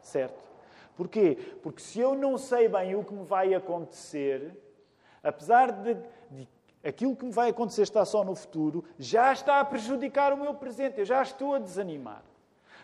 [0.00, 0.47] Certo?
[0.98, 1.38] Porquê?
[1.62, 4.52] Porque se eu não sei bem o que me vai acontecer,
[5.22, 5.94] apesar de,
[6.28, 6.48] de
[6.84, 10.54] aquilo que me vai acontecer está só no futuro, já está a prejudicar o meu
[10.54, 12.24] presente, eu já estou a desanimar.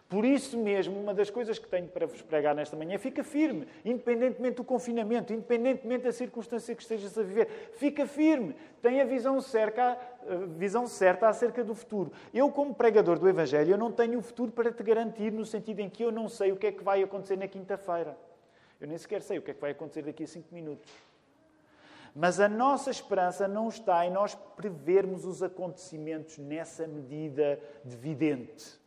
[0.09, 3.67] Por isso mesmo, uma das coisas que tenho para vos pregar nesta manhã, fica firme,
[3.85, 7.49] independentemente do confinamento, independentemente da circunstância que estejas a viver.
[7.73, 12.13] Fica firme, tenha a visão certa, a visão certa acerca do futuro.
[12.35, 15.81] Eu, como pregador do Evangelho, eu não tenho o futuro para te garantir, no sentido
[15.81, 18.17] em que eu não sei o que é que vai acontecer na quinta-feira.
[18.79, 20.93] Eu nem sequer sei o que é que vai acontecer daqui a cinco minutos.
[22.15, 28.84] Mas a nossa esperança não está em nós prevermos os acontecimentos nessa medida de vidente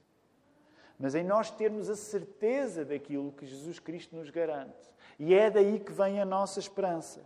[0.99, 4.91] mas em nós termos a certeza daquilo que Jesus Cristo nos garante.
[5.19, 7.21] E é daí que vem a nossa esperança.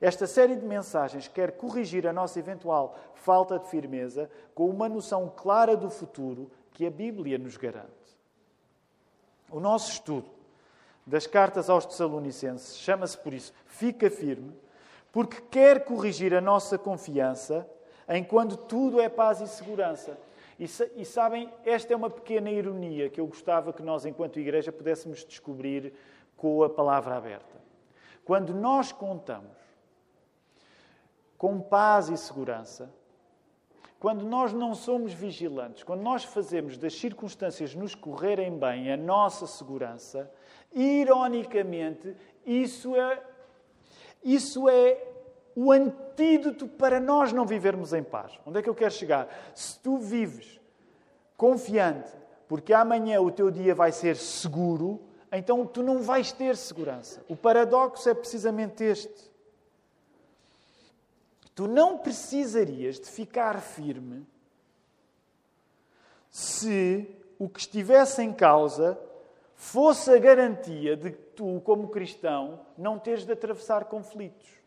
[0.00, 5.30] Esta série de mensagens quer corrigir a nossa eventual falta de firmeza com uma noção
[5.34, 7.88] clara do futuro que a Bíblia nos garante.
[9.50, 10.30] O nosso estudo
[11.06, 14.56] das cartas aos Tessalonicenses chama-se por isso Fica Firme,
[15.12, 17.68] porque quer corrigir a nossa confiança
[18.08, 20.16] em quando tudo é paz e segurança.
[20.60, 24.70] E, e, sabem, esta é uma pequena ironia que eu gostava que nós, enquanto igreja,
[24.70, 25.94] pudéssemos descobrir
[26.36, 27.58] com a palavra aberta.
[28.26, 29.56] Quando nós contamos
[31.38, 32.92] com paz e segurança,
[33.98, 39.46] quando nós não somos vigilantes, quando nós fazemos das circunstâncias nos correrem bem a nossa
[39.46, 40.30] segurança,
[40.74, 43.22] ironicamente, isso é,
[44.22, 45.09] isso é
[45.54, 48.38] o antídoto para nós não vivermos em paz.
[48.46, 49.28] Onde é que eu quero chegar?
[49.54, 50.60] Se tu vives
[51.36, 52.10] confiante,
[52.48, 55.00] porque amanhã o teu dia vai ser seguro,
[55.32, 57.24] então tu não vais ter segurança.
[57.28, 59.30] O paradoxo é precisamente este.
[61.54, 64.26] Tu não precisarias de ficar firme
[66.30, 67.08] se
[67.38, 68.98] o que estivesse em causa
[69.54, 74.59] fosse a garantia de que tu, como cristão, não teres de atravessar conflitos.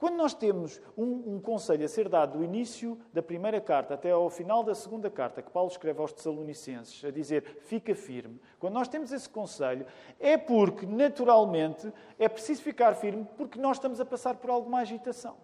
[0.00, 4.10] Quando nós temos um, um, conselho a ser dado do início da primeira carta até
[4.10, 8.72] ao final da segunda carta, que Paulo escreve aos Tessalonicenses, a dizer fica firme, quando
[8.72, 9.84] nós temos esse conselho,
[10.18, 15.36] é porque, naturalmente, é preciso ficar firme porque nós estamos a passar por alguma agitação.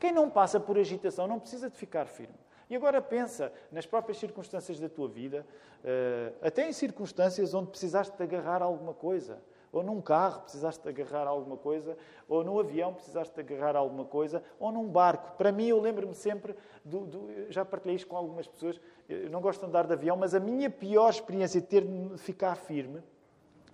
[0.00, 2.40] Quem não passa por agitação não precisa de ficar firme.
[2.70, 5.46] E agora pensa nas próprias circunstâncias da tua vida,
[5.84, 9.38] eh, até em circunstâncias onde precisaste de agarrar alguma coisa
[9.72, 11.96] ou num carro precisaste agarrar alguma coisa,
[12.28, 15.34] ou num avião precisaste agarrar alguma coisa, ou num barco.
[15.38, 16.54] Para mim, eu lembro-me sempre,
[16.84, 20.16] do, do, já partilhei isto com algumas pessoas, eu não gosto de andar de avião,
[20.16, 23.02] mas a minha pior experiência de ter de ficar firme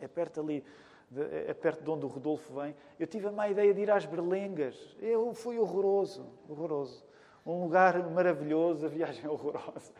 [0.01, 0.65] é perto ali,
[1.11, 2.77] de, é perto de onde o Rodolfo vem.
[2.99, 4.97] Eu tive a má ideia de ir às Berlengas.
[5.01, 7.05] Eu, foi horroroso, horroroso.
[7.45, 9.93] Um lugar maravilhoso, a viagem é horrorosa.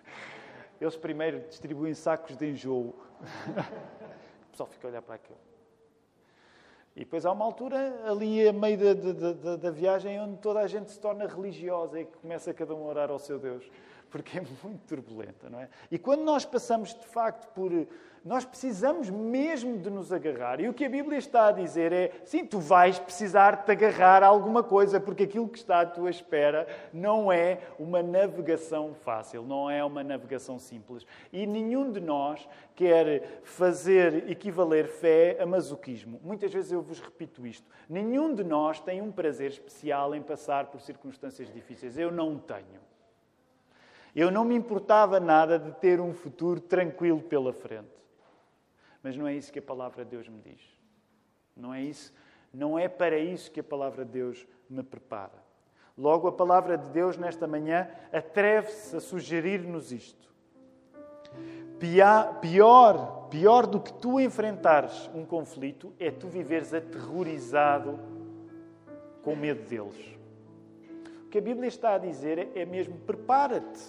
[0.81, 2.95] Eles primeiro distribuem sacos de enjoo.
[4.49, 5.48] O pessoal fica a olhar para aquilo.
[6.99, 10.59] E depois há uma altura ali a meio da, da, da, da, viagem onde toda
[10.59, 13.71] a gente se torna religiosa e começa cada um a orar ao seu Deus,
[14.11, 15.69] porque é muito turbulenta, não é?
[15.91, 17.73] E quando nós passamos de facto por
[18.25, 20.61] nós precisamos mesmo de nos agarrar.
[20.61, 24.23] E o que a Bíblia está a dizer é: sim, tu vais precisar te agarrar
[24.23, 29.43] a alguma coisa, porque aquilo que está à tua espera não é uma navegação fácil,
[29.43, 31.07] não é uma navegação simples.
[31.33, 36.21] E nenhum de nós quer fazer equivaler fé a masoquismo.
[36.23, 40.67] Muitas vezes eu vos repito isto: nenhum de nós tem um prazer especial em passar
[40.67, 41.97] por circunstâncias difíceis.
[41.97, 42.89] Eu não tenho.
[44.19, 47.87] Eu não me importava nada de ter um futuro tranquilo pela frente.
[49.01, 50.61] Mas não é isso que a palavra de Deus me diz.
[51.57, 52.13] Não é isso,
[52.53, 55.41] não é para isso que a palavra de Deus me prepara.
[55.97, 60.29] Logo, a palavra de Deus nesta manhã atreve-se a sugerir-nos isto.
[61.79, 67.97] Pior, pior do que tu enfrentares um conflito é tu viveres aterrorizado
[69.23, 70.18] com medo deles.
[71.29, 73.83] O que a Bíblia está a dizer é mesmo prepara-te.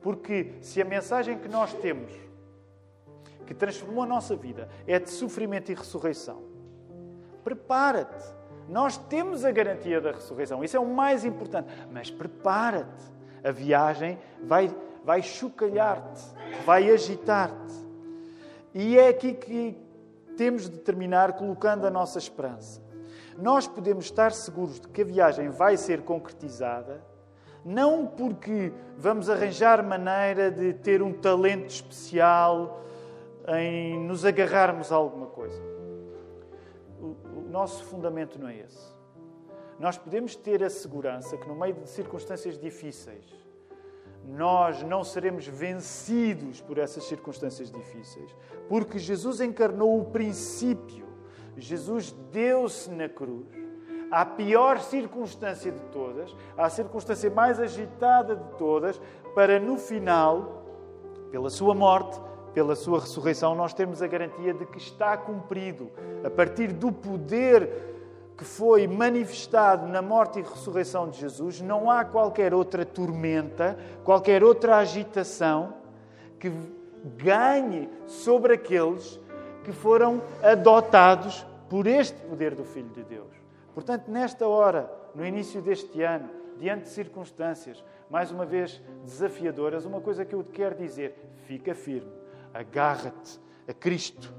[0.00, 2.10] Porque se a mensagem que nós temos
[3.46, 6.42] que transformou a nossa vida é de sofrimento e ressurreição.
[7.44, 8.24] Prepara-te.
[8.66, 11.68] Nós temos a garantia da ressurreição, isso é o mais importante.
[11.92, 13.14] Mas prepara-te.
[13.44, 14.74] A viagem vai,
[15.04, 16.22] vai chocalhar-te,
[16.64, 17.74] vai agitar-te.
[18.72, 19.78] E é aqui que
[20.34, 22.85] temos de terminar colocando a nossa esperança.
[23.38, 27.04] Nós podemos estar seguros de que a viagem vai ser concretizada,
[27.64, 32.82] não porque vamos arranjar maneira de ter um talento especial
[33.48, 35.60] em nos agarrarmos a alguma coisa.
[37.50, 38.94] nosso fundamento não é esse.
[39.78, 43.24] Nós podemos ter a segurança que, no meio de circunstâncias difíceis,
[44.26, 48.34] nós não seremos vencidos por essas circunstâncias difíceis,
[48.68, 51.05] porque Jesus encarnou o princípio,
[51.60, 53.46] Jesus deu-se na cruz.
[54.10, 59.00] À pior circunstância de todas, à circunstância mais agitada de todas,
[59.34, 60.64] para no final,
[61.30, 62.20] pela sua morte,
[62.54, 65.90] pela sua ressurreição, nós temos a garantia de que está cumprido,
[66.24, 67.68] a partir do poder
[68.36, 74.44] que foi manifestado na morte e ressurreição de Jesus, não há qualquer outra tormenta, qualquer
[74.44, 75.74] outra agitação
[76.38, 76.52] que
[77.16, 79.18] ganhe sobre aqueles
[79.66, 83.34] que foram adotados por este poder do Filho de Deus.
[83.74, 90.00] Portanto, nesta hora, no início deste ano, diante de circunstâncias, mais uma vez desafiadoras, uma
[90.00, 91.14] coisa que eu te quero dizer:
[91.46, 92.16] fica firme
[92.56, 93.38] agarra-te
[93.68, 94.32] a Cristo.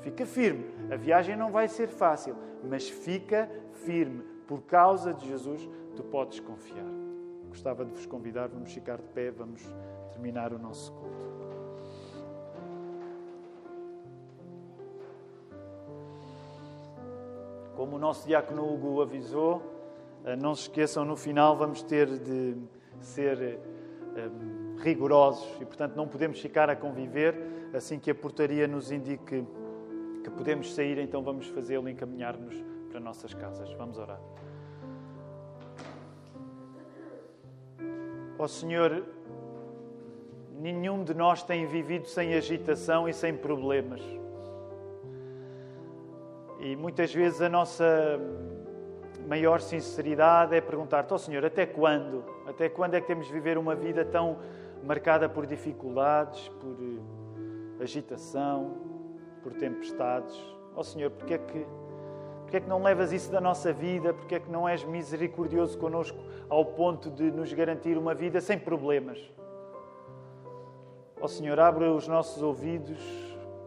[0.00, 0.64] Fica firme.
[0.90, 3.50] A viagem não vai ser fácil, mas fica
[3.84, 4.22] firme.
[4.46, 6.86] Por causa de Jesus, tu podes confiar.
[7.48, 9.62] Gostava de vos convidar, vamos ficar de pé, vamos
[10.12, 11.37] terminar o nosso culto.
[17.78, 19.62] Como o nosso diácono Hugo avisou,
[20.24, 22.56] eh, não se esqueçam, no final vamos ter de
[22.98, 23.58] ser eh,
[24.78, 27.36] rigorosos e, portanto, não podemos ficar a conviver
[27.72, 29.46] assim que a portaria nos indique
[30.24, 32.60] que podemos sair, então vamos fazê-lo encaminhar-nos
[32.90, 33.72] para nossas casas.
[33.74, 34.20] Vamos orar.
[38.36, 39.04] Ó oh, Senhor,
[40.58, 44.02] nenhum de nós tem vivido sem agitação e sem problemas.
[46.58, 48.18] E muitas vezes a nossa
[49.28, 52.24] maior sinceridade é perguntar-te, oh, Senhor, até quando?
[52.46, 54.38] Até quando é que temos de viver uma vida tão
[54.82, 56.76] marcada por dificuldades, por
[57.80, 58.76] agitação,
[59.42, 60.36] por tempestades.
[60.74, 61.66] Ó oh, Senhor, porque é que
[62.42, 64.14] porque é que não levas isso da nossa vida?
[64.14, 66.16] Porque é que não és misericordioso connosco
[66.48, 69.18] ao ponto de nos garantir uma vida sem problemas?
[71.20, 72.98] Ó oh, Senhor, abre os nossos ouvidos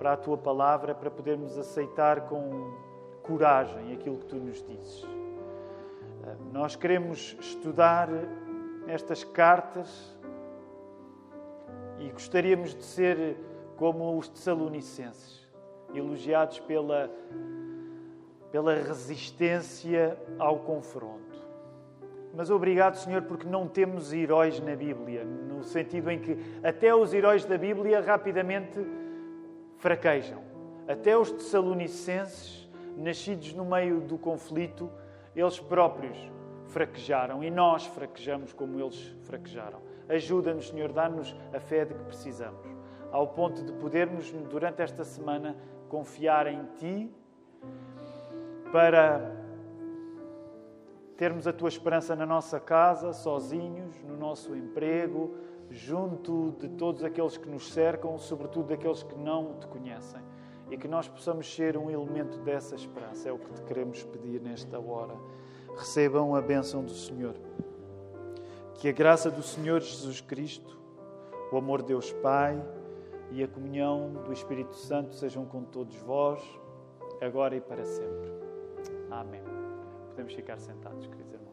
[0.01, 2.73] para a tua palavra, para podermos aceitar com
[3.21, 5.07] coragem aquilo que tu nos dizes.
[6.23, 8.09] Ah, nós queremos estudar
[8.87, 10.17] estas cartas
[11.99, 13.37] e gostaríamos de ser
[13.77, 15.47] como os Tessalonicenses,
[15.93, 17.07] elogiados pela,
[18.51, 21.39] pela resistência ao confronto.
[22.33, 27.13] Mas obrigado, Senhor, porque não temos heróis na Bíblia, no sentido em que até os
[27.13, 28.79] heróis da Bíblia rapidamente
[29.81, 30.41] fraquejam.
[30.87, 34.89] Até os Tessalonicenses, nascidos no meio do conflito,
[35.35, 36.17] eles próprios
[36.67, 39.81] fraquejaram e nós fraquejamos como eles fraquejaram.
[40.07, 45.55] Ajuda-nos, Senhor, dá-nos a fé de que precisamos ao ponto de podermos, durante esta semana,
[45.89, 47.11] confiar em Ti
[48.71, 49.35] para
[51.17, 55.35] termos a Tua esperança na nossa casa, sozinhos, no nosso emprego,
[55.71, 60.21] junto de todos aqueles que nos cercam, sobretudo daqueles que não Te conhecem.
[60.69, 63.27] E que nós possamos ser um elemento dessa esperança.
[63.27, 65.13] É o que te queremos pedir nesta hora.
[65.75, 67.35] Recebam a bênção do Senhor.
[68.75, 70.79] Que a graça do Senhor Jesus Cristo,
[71.51, 72.61] o amor de Deus Pai,
[73.31, 76.41] e a comunhão do Espírito Santo sejam com todos vós,
[77.21, 78.31] agora e para sempre.
[79.09, 79.41] Amém.
[80.09, 81.50] Podemos ficar sentados, queridos irmãos.